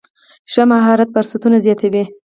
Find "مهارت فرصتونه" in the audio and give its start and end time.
0.71-1.57